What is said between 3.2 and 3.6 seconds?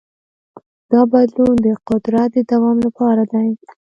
دی.